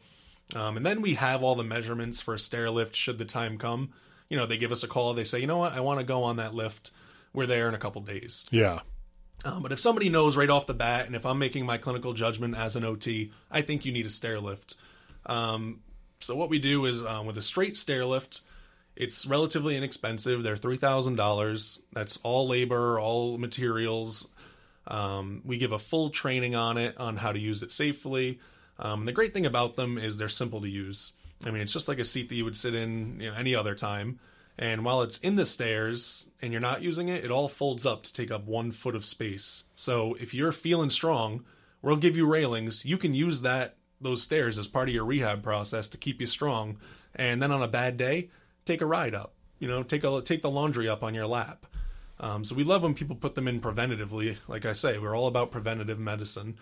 [0.54, 3.58] Um, and then we have all the measurements for a stair lift should the time
[3.58, 3.90] come.
[4.28, 5.14] You know, they give us a call.
[5.14, 6.90] They say, you know what, I want to go on that lift.
[7.32, 8.46] We're there in a couple days.
[8.50, 8.80] Yeah.
[9.44, 12.14] Um, but if somebody knows right off the bat, and if I'm making my clinical
[12.14, 14.76] judgment as an OT, I think you need a stair lift.
[15.26, 15.80] Um,
[16.20, 18.42] so what we do is um, with a straight stair lift,
[18.96, 20.42] it's relatively inexpensive.
[20.42, 21.82] They're three thousand dollars.
[21.92, 24.28] That's all labor, all materials.
[24.87, 28.40] Um, we give a full training on it on how to use it safely.
[28.78, 31.12] Um, the great thing about them is they're simple to use.
[31.44, 33.54] I mean, it's just like a seat that you would sit in you know, any
[33.54, 34.18] other time.
[34.56, 38.04] And while it's in the stairs and you're not using it, it all folds up
[38.04, 39.64] to take up one foot of space.
[39.74, 41.44] So if you're feeling strong,
[41.82, 42.84] we'll give you railings.
[42.84, 46.26] You can use that those stairs as part of your rehab process to keep you
[46.26, 46.78] strong.
[47.14, 48.30] And then on a bad day,
[48.64, 49.35] take a ride up.
[49.59, 51.66] You know, take a take the laundry up on your lap.
[52.20, 54.37] Um, so we love when people put them in preventatively.
[54.46, 56.59] Like I say, we're all about preventative medicine.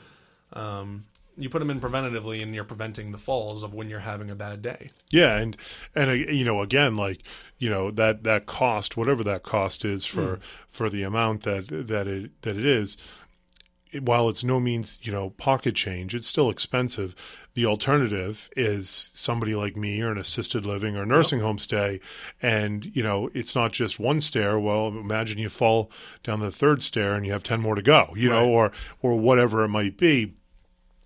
[0.53, 4.31] Um, you put them in preventatively, and you're preventing the falls of when you're having
[4.31, 4.91] a bad day.
[5.11, 5.57] Yeah, and
[5.95, 7.23] and uh, you know, again, like
[7.59, 10.41] you know that that cost, whatever that cost is for
[10.71, 12.97] for the amount that that it that it is,
[14.01, 17.15] while it's no means you know pocket change, it's still expensive.
[17.55, 22.01] The alternative is somebody like me or an assisted living or nursing home stay,
[22.41, 24.59] and you know it's not just one stair.
[24.59, 25.91] Well, imagine you fall
[26.23, 29.19] down the third stair and you have ten more to go, you know, or or
[29.19, 30.35] whatever it might be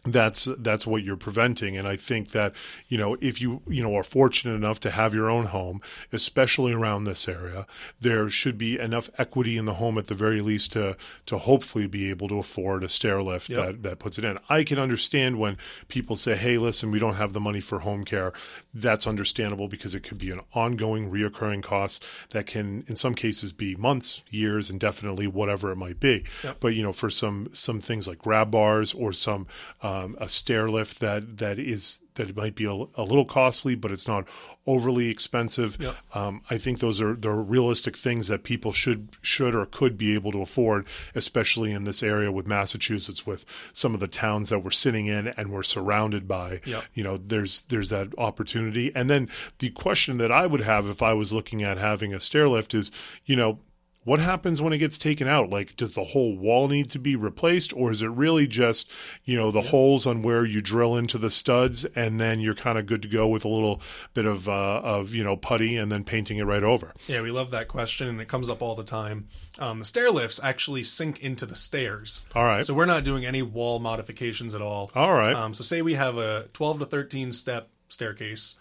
[0.07, 2.53] that's that's what you're preventing and i think that
[2.89, 5.81] you know if you you know are fortunate enough to have your own home
[6.13, 7.67] especially around this area
[8.01, 11.87] there should be enough equity in the home at the very least to to hopefully
[11.87, 13.67] be able to afford a stair lift Yep.
[13.67, 15.57] that that puts it in i can understand when
[15.89, 18.33] people say hey listen we don't have the money for home care
[18.75, 23.53] that's understandable because it could be an ongoing reoccurring cost that can in some cases
[23.53, 26.57] be months years and definitely whatever it might be Yep.
[26.61, 29.47] but you know for some some things like grab bars or some
[29.83, 33.25] uh, um, a stair lift that that is that it might be a, a little
[33.25, 34.27] costly but it's not
[34.67, 35.97] overly expensive Yep.
[36.15, 40.15] um, i think those are they're realistic things that people should should or could be
[40.15, 44.61] able to afford especially in this area with massachusetts with some of the towns that
[44.61, 46.85] we're sitting in and we're surrounded by Yep.
[46.95, 49.29] you know there's there's that opportunity and then
[49.59, 52.75] the question that i would have if i was looking at having a stair lift
[52.75, 52.91] is
[53.25, 53.59] you know
[54.07, 57.15] what happens when it gets taken out like does the whole wall need to be
[57.15, 58.91] replaced or is it really just
[59.25, 62.79] you know the holes on where you drill into the studs and then you're kind
[62.79, 63.83] of good to go with a little
[64.15, 67.31] bit of uh, of you know putty and then painting it right over Yeah, we
[67.31, 69.29] love that question, and it comes up all the time.
[69.59, 72.25] Um, the stair lifts actually sink into the stairs.
[72.35, 72.65] All right.
[72.65, 74.91] So we're not doing any wall modifications at all.
[74.95, 78.57] all right Um, so say we have a 12 to 13 step staircase.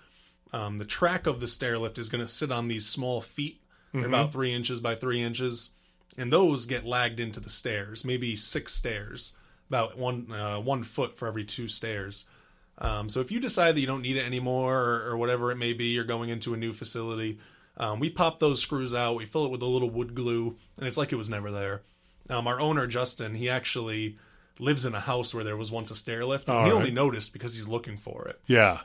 [0.53, 3.62] Um, the track of the stair lift is going to sit on these small feet,
[3.95, 4.13] They're Mm-hmm.
[4.13, 5.71] about three inches by three inches,
[6.17, 8.03] and those get lagged into the stairs.
[8.05, 9.34] Maybe six stairs,
[9.69, 12.25] about one uh, one foot for every two stairs.
[12.77, 15.55] Um, so if you decide that you don't need it anymore, or, or whatever it
[15.58, 17.39] may be, you're going into a new facility.
[17.77, 19.15] Um, we pop those screws out.
[19.15, 21.84] We fill it with a little wood glue, and it's like it was never there.
[22.29, 24.17] Um, our owner Justin, he actually
[24.60, 26.47] lives in a house where there was once a stair lift.
[26.49, 26.77] And All he right.
[26.77, 28.39] only noticed because he's looking for it.
[28.47, 28.79] yeah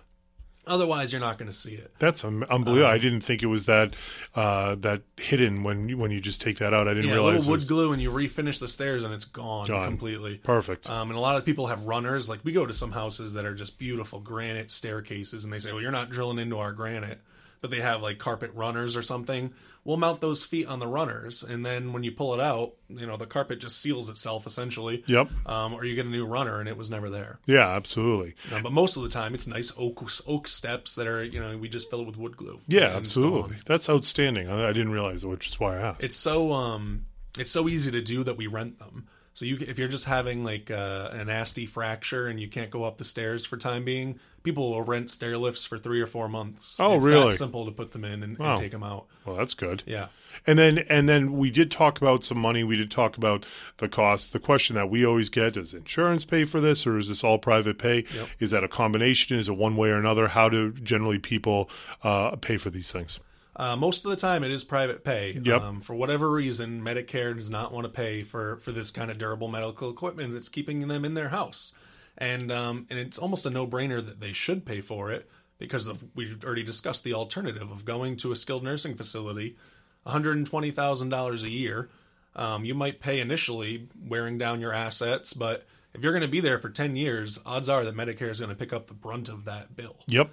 [0.70, 1.92] Otherwise, you're not going to see it.
[1.98, 3.94] that's un- unbelievable Um, i didn't think it was that
[4.34, 7.34] uh, that hidden when you, when you just take that out i didn't Yeah, realize
[7.40, 9.84] little wood was glue, and you refinish the stairs, and it's gone, Gone.
[9.86, 10.36] completely.
[10.38, 12.28] perfect Um, and a lot of people have runners.
[12.28, 15.72] Like we go to some houses that are just beautiful granite staircases, and they say,
[15.72, 17.20] "Well, you're not drilling into our granite,"
[17.60, 19.52] but they have like carpet runners or something.
[19.82, 23.06] We'll mount those feet on the runners, and then when you pull it out, you
[23.06, 25.02] know the carpet just seals itself essentially.
[25.06, 27.38] yep Um, or you get a new runner, and it was never there.
[27.46, 31.24] yeah absolutely Uh, but most of the time, it's nice oak oak steps that are
[31.24, 32.60] you know we just fill it with wood glue.
[32.68, 33.56] Yeah, absolutely.
[33.66, 34.48] That's outstanding.
[34.50, 36.04] I, I didn't realize it, which is why I asked.
[36.04, 37.06] It's so um
[37.38, 39.06] it's so easy to do that we rent them.
[39.34, 42.84] So you if you're just having like uh, a nasty fracture and you can't go
[42.84, 46.28] up the stairs for time being, people will rent stair lifts for three or four
[46.28, 46.78] months.
[46.80, 47.30] Oh, it's really?
[47.30, 48.50] That simple to put them in and, Wow.
[48.50, 49.06] and take them out.
[49.24, 49.82] well, that's good.
[49.86, 50.08] Yeah.
[50.46, 52.64] And then and then we did talk about some money.
[52.64, 53.44] We did talk about
[53.78, 54.32] the cost.
[54.32, 57.38] The question that we always get: Does insurance pay for this, or is this all
[57.38, 58.04] private pay?
[58.14, 58.28] Yep.
[58.40, 59.38] Is that a combination?
[59.38, 60.28] Is it one way or another?
[60.28, 61.68] How do generally people
[62.02, 63.20] uh, pay for these things?
[63.60, 65.38] Uh, most of the time, it is private pay.
[65.44, 65.60] Yep.
[65.60, 69.18] Um, for whatever reason, Medicare does not want to pay for for this kind of
[69.18, 71.74] durable medical equipment that's keeping them in their house,
[72.16, 75.88] and um, and it's almost a no brainer that they should pay for it because
[75.88, 79.58] of we've already discussed the alternative of going to a skilled nursing facility,
[80.04, 81.90] one hundred and twenty thousand dollars a year.
[82.34, 86.40] Um, you might pay initially, wearing down your assets, but if you're going to be
[86.40, 89.28] there for ten years, odds are that Medicare is going to pick up the brunt
[89.28, 89.96] of that bill.
[90.06, 90.30] Yep.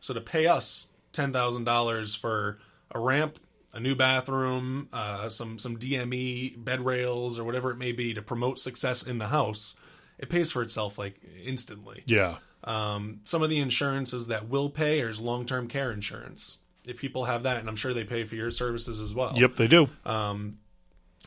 [0.00, 2.58] So to pay us ten thousand dollars for
[2.90, 3.38] a ramp,
[3.72, 8.22] a new bathroom, uh, some some DME bed rails or whatever it may be to
[8.22, 9.74] promote success in the house,
[10.18, 12.02] it pays for itself like instantly.
[12.06, 12.36] Yeah.
[12.62, 16.58] Um, some of the insurances that will pay is long term care insurance.
[16.86, 19.32] If people have that, and I'm sure they pay for your services as well.
[19.36, 19.56] Yep.
[19.56, 19.88] They do.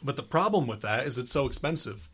[0.04, 2.08] But the problem with that is it's so expensive,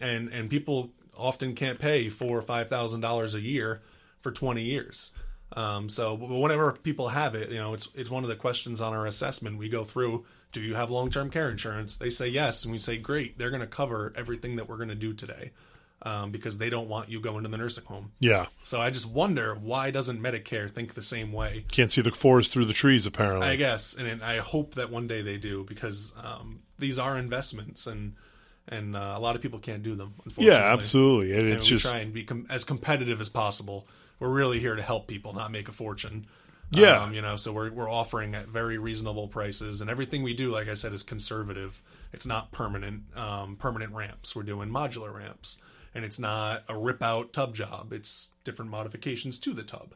[0.00, 3.82] and and people often can't pay four or five thousand dollars a year
[4.20, 5.12] for twenty years.
[5.52, 8.92] Um, so whenever people have it, you know, it's it's one of the questions on
[8.92, 9.58] our assessment.
[9.58, 11.96] We go through: Do you have long term care insurance?
[11.96, 13.38] They say yes, and we say great.
[13.38, 15.52] They're going to cover everything that we're going to do today,
[16.02, 18.10] um, because they don't want you going to the nursing home.
[18.18, 18.46] yeah.
[18.64, 21.64] So I just wonder why doesn't Medicare think the same way?
[21.70, 23.06] Can't see the forest through the trees.
[23.06, 23.46] Apparently.
[23.46, 27.86] I guess, and I hope that one day they do because um, these are investments,
[27.86, 28.14] and
[28.68, 30.14] and uh, a lot of people can't do them.
[30.24, 30.72] Unfortunately, yeah.
[30.72, 31.32] Absolutely.
[31.32, 33.86] And And it's just try and be com- as competitive as possible.
[34.18, 36.26] We're really here to help people, not make a fortune.
[36.70, 37.02] Yeah.
[37.04, 40.50] um, you know, so we're we're offering at very reasonable prices, and everything we do,
[40.50, 41.80] like I said, is conservative.
[42.12, 44.34] It's not permanent um, permanent ramps.
[44.34, 45.58] We're doing modular ramps,
[45.94, 47.92] and it's not a rip out tub job.
[47.92, 49.94] It's different modifications to the tub.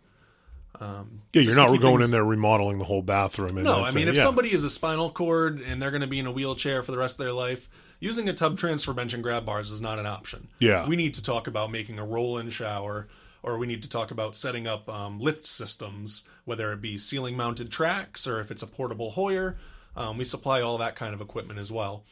[0.80, 1.02] yeah.
[1.33, 3.56] You're not going things- in there remodeling the whole bathroom.
[3.56, 4.11] And No, I mean, it.
[4.12, 4.22] if Yeah.
[4.22, 6.98] somebody is a spinal cord and they're going to be in a wheelchair for the
[6.98, 10.06] rest of their life, using a tub transfer bench and grab bars is not an
[10.06, 10.48] option.
[10.59, 10.87] Yeah.
[10.87, 13.09] We need to talk about making a roll in shower,
[13.42, 17.37] or we need to talk about setting up um, lift systems, whether it be ceiling
[17.37, 19.57] mounted tracks or if it's a portable Hoyer.
[19.96, 22.05] Um, we supply all that kind of equipment as well.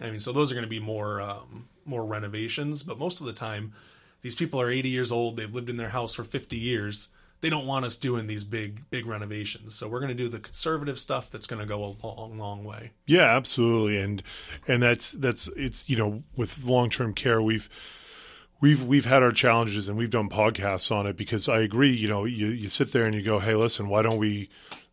[0.00, 3.26] I mean, so those are going to be more um, more renovations, but most of
[3.26, 3.72] the time,
[4.22, 5.36] these people are 80 years old.
[5.36, 7.08] They've lived in their house for 50 years.
[7.40, 9.74] They don't want us doing these big, big renovations.
[9.74, 12.64] So we're going to do the conservative stuff that's going to go a long, long
[12.64, 12.92] way.
[13.06, 13.98] Yeah, absolutely.
[13.98, 14.22] And
[14.66, 17.68] and that's that's it's you know with long term care we've
[18.60, 21.94] we've we've had our challenges and we've done podcasts on it because I agree.
[21.94, 24.48] You know, you you sit there and you go, hey, listen, why don't we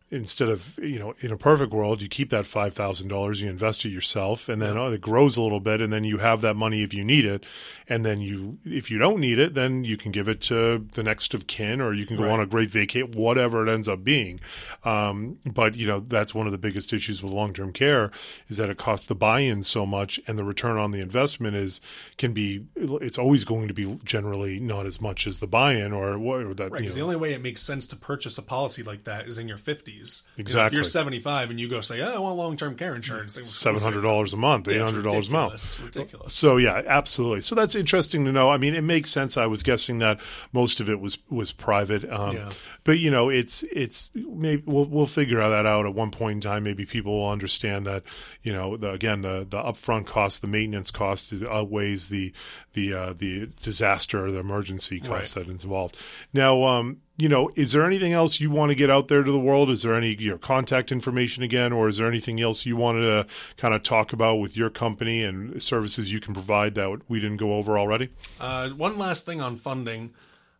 [0.08, 3.50] instead of you know in a perfect world you keep that five thousand dollars you
[3.50, 6.40] invest it yourself and then oh, it grows a little bit and then you have
[6.42, 7.42] that money if you need it
[7.88, 11.02] and then you if you don't need it then you can give it to the
[11.02, 12.30] next of kin or you can go Right.
[12.32, 14.38] on a great vacate whatever it ends up being
[14.84, 18.12] um, but you know that's one of the biggest issues with long-term care
[18.48, 21.80] is that it costs the buy-in so much and the return on the investment is
[22.16, 26.16] can be it's always going to be generally not as much as the buy-in or
[26.16, 28.42] what or that Right, you because the only way it makes sense to purchase a
[28.42, 29.95] policy like that is in your 50s.
[29.96, 30.76] You know, if Exactly.
[30.76, 33.38] you're 75 and you go say, oh, I want long term care insurance.
[33.48, 35.52] seven hundred dollars a month, eight Yeah, it's hundred dollars a month.
[35.52, 36.34] ridiculous, Ridiculous.
[36.34, 37.42] So yeah, absolutely.
[37.42, 38.50] So that's interesting to know.
[38.50, 39.36] I mean, it makes sense.
[39.36, 40.20] I was guessing that
[40.52, 42.50] most of it was was private, um, Yeah.
[42.84, 46.40] but you know, it's it's maybe we'll we'll figure that out at one point in
[46.40, 46.64] time.
[46.64, 48.02] Maybe people will understand that
[48.42, 52.32] you know the, again the the upfront cost, the maintenance cost outweighs the
[52.76, 55.46] the uh, the disaster or the emergency cost Right.
[55.46, 55.96] that is involved.
[56.32, 59.32] Now, um, you know, is there anything else you want to get out there to
[59.32, 59.70] the world?
[59.70, 63.26] Is there any your contact information again, or is there anything else you wanted to
[63.56, 67.38] kind of talk about with your company and services you can provide that we didn't
[67.38, 68.10] go over already?
[68.38, 70.12] Uh, one last thing on funding.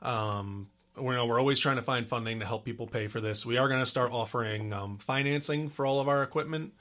[0.03, 3.45] Um, we know we're always trying to find funding to help people pay for this.
[3.45, 6.73] We are going to start offering um, financing for all of our equipment,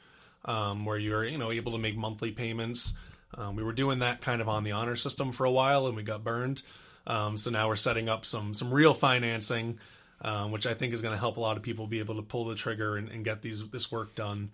[0.45, 2.93] um, where you're you know able to make monthly payments.
[3.35, 5.95] Um, we were doing that kind of on the honor system for a while, and
[5.95, 6.61] we got burned.
[7.07, 9.79] Um, so now we're setting up some some real financing,
[10.21, 12.21] um, which I think is going to help a lot of people be able to
[12.21, 14.51] pull the trigger and, and get these this work done.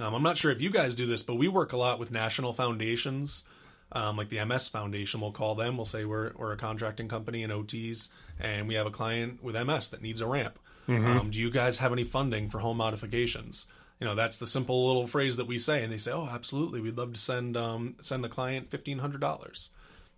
[0.00, 2.10] Um, I'm not sure if you guys do this, but we work a lot with
[2.10, 3.44] national foundations
[3.92, 5.76] um, like the MS Foundation, we'll call them.
[5.76, 8.08] We'll say we're, we're a contracting company in OTs,
[8.40, 10.58] and we have a client with MS that needs a ramp.
[11.06, 13.66] Um, do you guys have any funding for home modifications?
[14.00, 16.80] You know, that's the simple little phrase that we say, and they say, "Oh, absolutely,
[16.80, 19.70] we'd love to send um, send the client fifteen hundred dollars."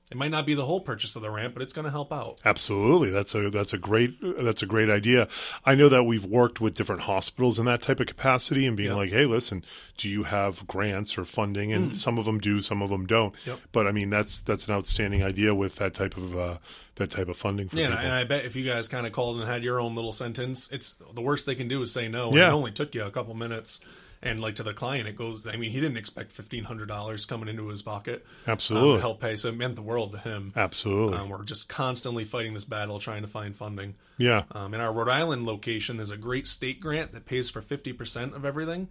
[0.09, 2.13] It might not be the whole purchase of the ramp, but it's going to help
[2.13, 2.39] out.
[2.45, 5.27] Absolutely, that's a that's a great that's a great idea.
[5.65, 8.91] I know that we've worked with different hospitals in that type of capacity and being
[8.91, 8.95] Yeah.
[8.97, 9.65] like, hey, listen,
[9.99, 11.73] do you have grants or funding?
[11.73, 13.35] And some of them do, some of them don't.
[13.47, 13.59] Yep.
[13.73, 16.59] But I mean, that's that's an outstanding idea with that type of uh,
[16.97, 18.07] that type of funding for Yeah, and I, people.
[18.11, 20.71] and I bet if you guys kind of called and had your own little sentence,
[20.73, 22.33] it's the worst they can do is say no.
[22.35, 22.49] Yeah.
[22.49, 23.81] it only took you a couple minutes.
[24.23, 25.47] And like to the client, it goes.
[25.47, 28.25] I mean, he didn't expect fifteen hundred dollars coming into his pocket.
[28.47, 28.95] um, Absolutely.
[28.95, 29.37] to help pay.
[29.37, 30.53] So it meant the world to him.
[30.57, 33.95] Absolutely, Um, we're just constantly fighting this battle, trying to find funding.
[34.17, 34.45] yeah.
[34.53, 38.35] Um, in our Rhode Island location, there's a great state grant that pays for 50%
[38.35, 38.89] of everything,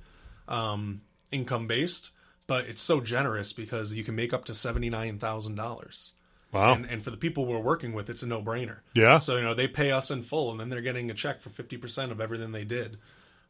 [0.47, 2.11] um, income based,
[2.45, 6.11] but it's so generous because you can make up to $79,000.
[6.55, 6.73] Wow.
[6.73, 8.79] And, and for the people we're working with, it's a no brainer.
[8.93, 9.19] Yeah.
[9.19, 11.49] So, you know, they pay us in full and then they're getting a check for
[11.49, 12.97] 50% of everything they did.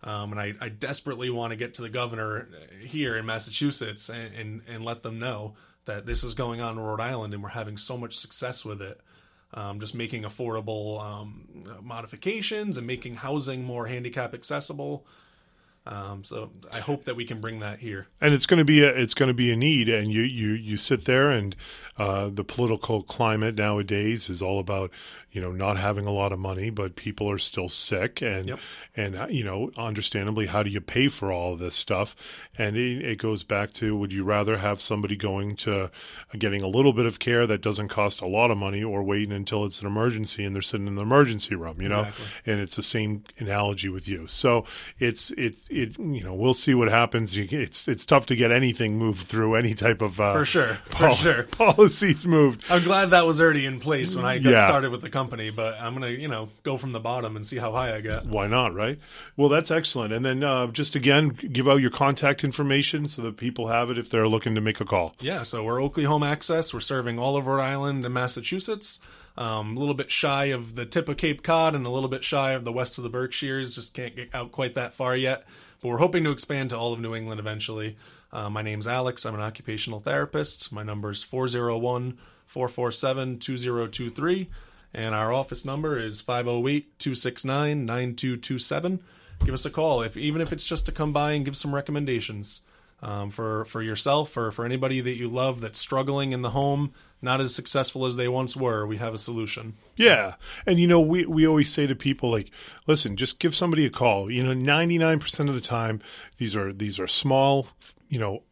[0.04, 2.50] Um, and I, I desperately want to get to the governor
[2.82, 5.54] here in Massachusetts and, and, and let them know
[5.86, 8.82] that this is going on in Rhode Island and we're having so much success with
[8.82, 9.00] it.
[9.54, 11.48] Um, just making affordable um,
[11.82, 15.06] modifications and making housing more handicap accessible.
[15.88, 18.08] Um, so I hope that we can bring that here.
[18.20, 20.50] and it's going to be a it's going to be a need and you you
[20.54, 21.56] you sit there and
[21.98, 24.90] uh, the political climate nowadays is all about
[25.32, 28.60] you know not having a lot of money but people are still sick and Yep.
[28.96, 32.16] and uh, you know understandably how do you pay for all this stuff
[32.58, 35.92] and it, it goes back to would you rather have somebody going to
[36.38, 39.32] getting a little bit of care that doesn't cost a lot of money or waiting
[39.32, 42.26] until it's an emergency and they're sitting in the emergency room you know Exactly.
[42.46, 44.28] and it's the same analogy with you.
[44.28, 44.66] So
[45.00, 47.36] it's it's it you know we'll see what happens.
[47.38, 51.12] It's it's tough to get anything moved through any type of uh, For sure, for
[51.12, 51.44] sure.
[51.52, 52.64] policies moved.
[52.70, 54.66] I'm glad that was already in place when I got Yeah.
[54.68, 57.58] started with the company, but I'm gonna, you know, go from the bottom and see
[57.58, 58.26] how high I get.
[58.26, 59.00] Why not, right?
[59.36, 60.14] Well, that's excellent.
[60.14, 63.98] And then uh, just again, give out your contact information so that people have it
[63.98, 65.14] if they're looking to make a call.
[65.20, 66.74] Yeah, so we're Oakley Home Access.
[66.74, 69.02] We're serving all of Rhode Island and Massachusetts.
[69.38, 72.24] Um, a little bit shy of the tip of Cape Cod and a little bit
[72.24, 73.76] shy of the west of the Berkshires.
[73.76, 75.44] Just can't get out quite that far yet.
[75.82, 77.98] But we're hoping to expand to all of New England eventually.
[78.32, 79.26] Uh, my name's Alex.
[79.26, 80.72] I'm an occupational therapist.
[80.72, 84.50] My number is 401 447 2023.
[84.94, 89.02] And our office number is 508 269 9227.
[89.44, 91.74] Give us a call, if even if it's just to come by and give some
[91.74, 92.62] recommendations
[93.02, 96.94] um, for for yourself or for anybody that you love that's struggling in the home,
[97.22, 98.86] not as successful as they once were.
[98.86, 99.76] We have a solution.
[99.96, 100.36] Yeah.
[100.66, 102.52] And you know, we, we always say to people like,
[102.88, 104.32] listen, just give somebody a call.
[104.32, 106.02] You know, 99% of the time
[106.38, 107.68] these are these are small,
[108.10, 108.44] you know,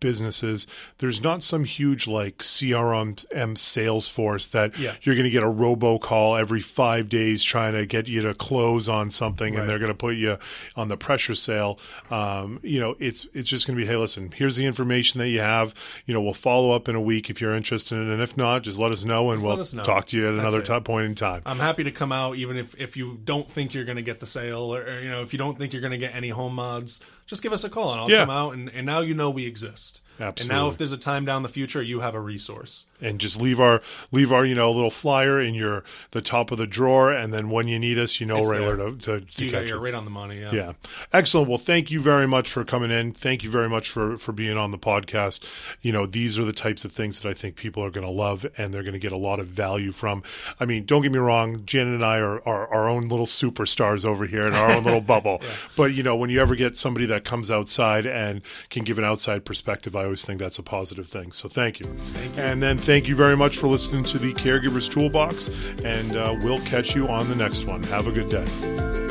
[0.00, 0.66] businesses,
[0.98, 4.94] there's not some huge like CRM sales force that Yeah.
[5.02, 8.88] you're going to get a robocall every five days trying to get you to close
[8.88, 9.60] on something, Right.
[9.60, 10.38] and they're going to put you
[10.76, 11.78] on the pressure sale.
[12.10, 15.28] Um, you know, it's it's just going to be, hey, listen, here's the information that
[15.28, 15.74] you have.
[16.06, 18.78] You know, we'll follow up in a week if you're interested, and if not, just
[18.78, 19.86] let us know, and Just we'll know.
[19.86, 20.66] talk to you at That's another it.
[20.66, 21.42] ti- point in time.
[21.46, 24.20] I'm happy to come out even if, if you don't think you're going to get
[24.20, 26.28] the sale or, or, you know if you don't think you're going to get any
[26.28, 28.20] home mods just give us a call and I'll Yeah.
[28.20, 31.24] come out and, and now you know we exist and now if there's a time
[31.24, 34.70] down the future you have a resource and just leave our leave our you know
[34.72, 38.20] little flyer in your the top of the drawer, and then when you need us,
[38.20, 38.76] you know It's right there.
[38.76, 40.52] where to, to, to you catch you're right on the money yeah.
[40.52, 40.72] Yeah.
[41.12, 41.48] Excellent.
[41.48, 43.12] Well, thank you very much for coming in.
[43.12, 45.42] Thank you very much for, for being on the podcast.
[45.82, 48.12] You know, these are the types of things that I think people are going to
[48.12, 50.22] love and they're going to get a lot of value from.
[50.58, 51.64] I mean, don't get me wrong.
[51.66, 55.00] Jen and I are, are our own little superstars over here in our own little
[55.14, 55.40] bubble.
[55.76, 59.04] But, you know, when you ever get somebody that comes outside and can give an
[59.04, 61.32] outside perspective, I always think that's a positive thing.
[61.32, 61.86] So thank you.
[61.86, 62.42] Thank you.
[62.42, 65.50] And then thank you very much for listening to the Caregivers Toolbox.
[65.84, 67.82] And uh, we'll catch you on the next one.
[67.84, 69.05] Have a good day.